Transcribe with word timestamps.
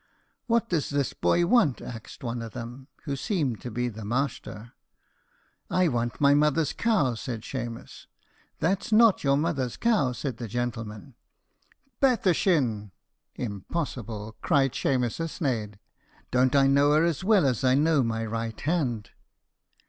"What 0.47 0.67
does 0.67 0.89
this 0.89 1.13
boy 1.13 1.45
want?" 1.45 1.79
axed 1.79 2.23
one 2.23 2.41
o' 2.41 2.49
them, 2.49 2.87
who 3.03 3.15
seemed 3.15 3.61
to 3.61 3.69
be 3.69 3.87
the 3.87 4.03
masther. 4.03 4.73
"I 5.69 5.89
want 5.89 6.19
my 6.19 6.33
mother's 6.33 6.73
cow," 6.73 7.13
said 7.13 7.43
Shemus. 7.45 8.07
"That's 8.59 8.91
not 8.91 9.23
your 9.23 9.37
mother's 9.37 9.77
cow," 9.77 10.13
said 10.13 10.37
the 10.37 10.47
gentleman. 10.47 11.13
"Bethershin!" 12.01 12.89
cried 14.41 14.73
Shemus 14.73 15.19
a 15.19 15.27
sneidh; 15.27 15.75
"don't 16.31 16.55
I 16.55 16.65
know 16.65 16.93
her 16.93 17.03
as 17.05 17.23
well 17.23 17.45
as 17.45 17.63
I 17.63 17.75
know 17.75 18.01
my 18.01 18.25
right 18.25 18.59
hand?" 18.59 19.11